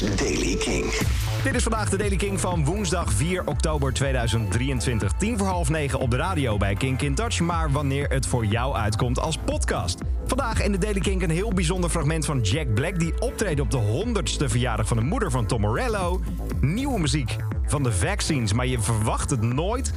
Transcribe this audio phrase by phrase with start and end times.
[0.00, 0.84] Daily King.
[1.42, 5.12] Dit is vandaag de Daily King van woensdag 4 oktober 2023.
[5.12, 7.40] 10 voor half 9 op de radio bij King in Touch.
[7.40, 10.00] Maar wanneer het voor jou uitkomt als podcast.
[10.26, 12.98] Vandaag in de Daily King een heel bijzonder fragment van Jack Black...
[12.98, 16.20] die optreedt op de 100ste verjaardag van de moeder van Tom Morello.
[16.60, 17.36] Nieuwe muziek
[17.66, 19.92] van de Vaccines, maar je verwacht het nooit...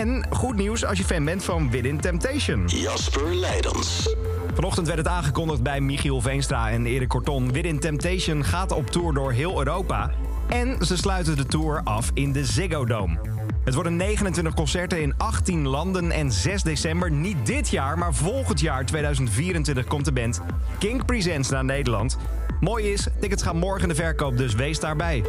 [0.00, 2.66] En goed nieuws als je fan bent van Within Temptation.
[2.66, 4.14] Jasper Leidens.
[4.54, 7.52] Vanochtend werd het aangekondigd bij Michiel Veenstra en Erik Korton.
[7.52, 10.10] Within Temptation gaat op tour door heel Europa.
[10.48, 13.18] En ze sluiten de tour af in de Ziggo Dome.
[13.64, 17.10] Het worden 29 concerten in 18 landen en 6 december.
[17.10, 20.40] Niet dit jaar, maar volgend jaar 2024 komt de band
[20.78, 22.18] King Presents naar Nederland.
[22.60, 25.22] Mooi is, tickets gaan morgen in de verkoop, dus wees daarbij.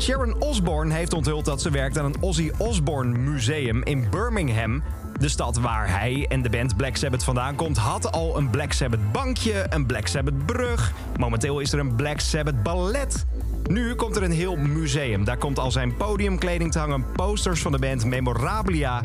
[0.00, 4.82] Sharon Osbourne heeft onthuld dat ze werkt aan een Ozzy Osbourne museum in Birmingham.
[5.18, 8.72] De stad waar hij en de band Black Sabbath vandaan komt, had al een Black
[8.72, 10.92] Sabbath bankje, een Black Sabbath brug.
[11.16, 13.26] Momenteel is er een Black Sabbath ballet.
[13.66, 15.24] Nu komt er een heel museum.
[15.24, 19.02] Daar komt al zijn podiumkleding te hangen, posters van de band, memorabilia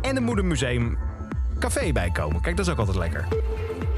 [0.00, 0.98] en een museum
[1.58, 2.40] café bij komen.
[2.40, 3.28] Kijk, dat is ook altijd lekker.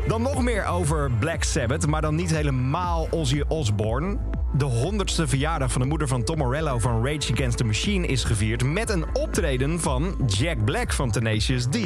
[0.07, 4.19] Dan nog meer over Black Sabbath, maar dan niet helemaal Ozzy Osbourne.
[4.53, 8.25] De 100ste verjaardag van de moeder van Tom Morello van Rage Against the Machine is
[8.25, 11.79] gevierd met een optreden van Jack Black van Tenacious D.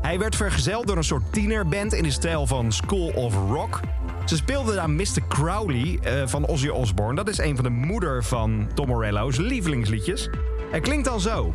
[0.00, 3.80] Hij werd vergezeld door een soort tienerband in de stijl van School of Rock.
[4.26, 5.22] Ze speelden daar Mr.
[5.28, 7.14] Crowley uh, van Ozzy Osbourne.
[7.14, 10.28] Dat is een van de moeder van Tom Morello's lievelingsliedjes.
[10.70, 11.54] Het klinkt al zo.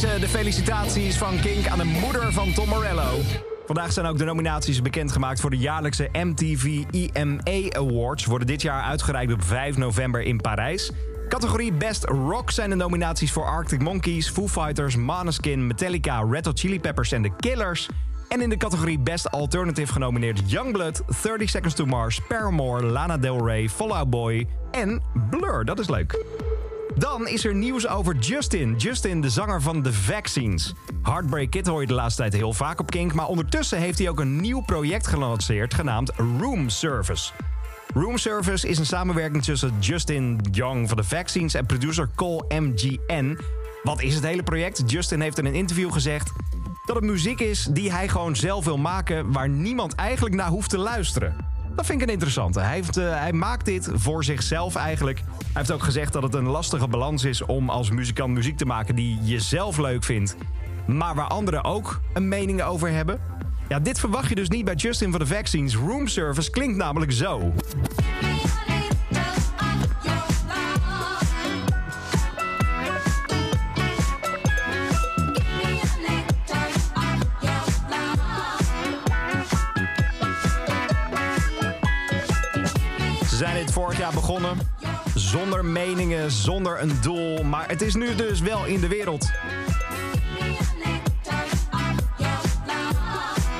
[0.00, 3.20] De felicitaties van Kink aan de moeder van Tom Morello.
[3.66, 8.24] Vandaag zijn ook de nominaties bekendgemaakt voor de jaarlijkse MTV EMA Awards.
[8.24, 10.90] Worden dit jaar uitgereikt op 5 november in Parijs.
[11.28, 16.60] Categorie Best Rock zijn de nominaties voor Arctic Monkeys, Foo Fighters, Maneskin, Metallica, Red Hot
[16.60, 17.88] Chili Peppers en The Killers.
[18.28, 23.46] En in de categorie Best Alternative genomineerd Youngblood, 30 Seconds to Mars, Paramore, Lana Del
[23.46, 25.64] Rey, Fallout Boy en Blur.
[25.64, 26.24] Dat is leuk.
[26.96, 28.76] Dan is er nieuws over Justin.
[28.76, 30.74] Justin, de zanger van The Vaccines.
[31.02, 33.14] Heartbreak Kid hoor je de laatste tijd heel vaak op Kink...
[33.14, 35.74] maar ondertussen heeft hij ook een nieuw project gelanceerd...
[35.74, 36.10] genaamd
[36.40, 37.32] Room Service.
[37.94, 41.54] Room Service is een samenwerking tussen Justin Young van The Vaccines...
[41.54, 43.38] en producer Cole MGN.
[43.82, 44.82] Wat is het hele project?
[44.86, 46.32] Justin heeft in een interview gezegd...
[46.86, 49.32] dat het muziek is die hij gewoon zelf wil maken...
[49.32, 51.53] waar niemand eigenlijk naar hoeft te luisteren.
[51.74, 52.60] Dat vind ik een interessante.
[52.60, 55.18] Hij, heeft, uh, hij maakt dit voor zichzelf eigenlijk.
[55.18, 58.66] Hij heeft ook gezegd dat het een lastige balans is om als muzikant muziek te
[58.66, 60.36] maken die je zelf leuk vindt,
[60.86, 63.20] maar waar anderen ook een mening over hebben.
[63.68, 65.76] Ja, dit verwacht je dus niet bij Justin van de Vaccines.
[65.76, 67.52] Room service klinkt namelijk zo.
[83.34, 84.58] Ze zijn dit vorig jaar begonnen.
[85.14, 87.42] Zonder meningen, zonder een doel.
[87.42, 89.30] Maar het is nu dus wel in de wereld.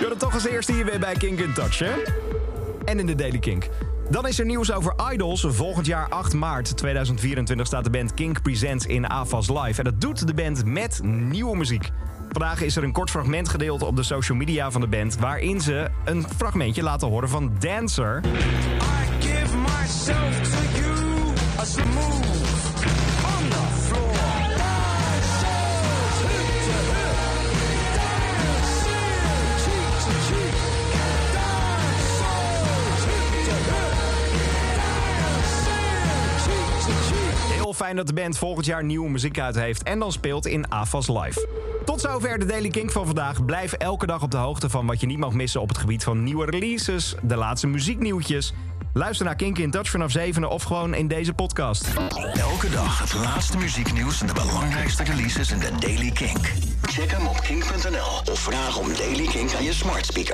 [0.01, 1.93] Je het toch als eerste hier weer bij Kink in Touch, hè?
[2.85, 3.69] En in de Daily Kink.
[4.11, 5.47] Dan is er nieuws over Idols.
[5.49, 9.79] Volgend jaar 8 maart 2024 staat de band Kink Presents in AFAS Live.
[9.79, 11.91] En dat doet de band met nieuwe muziek.
[12.31, 15.19] Vandaag is er een kort fragment gedeeld op de social media van de band...
[15.19, 18.21] waarin ze een fragmentje laten horen van Dancer
[19.85, 20.95] myself to you
[23.33, 24.15] on the floor.
[37.53, 40.71] Heel fijn dat de band volgend jaar nieuwe muziek uit heeft en dan speelt in
[40.71, 41.49] AFAS Live.
[41.85, 43.45] Tot zover de Daily Kink van vandaag.
[43.45, 46.05] Blijf elke dag op de hoogte van wat je niet mag missen op het gebied
[46.05, 48.53] van nieuwe releases, de laatste muzieknieuwtjes
[48.97, 51.87] Luister naar Kink in Touch vanaf 7 of gewoon in deze podcast.
[52.35, 56.53] Elke dag het laatste muzieknieuws en de belangrijkste releases in de Daily Kink.
[56.83, 60.33] Check hem op kink.nl of vraag om Daily Kink aan je smart speaker.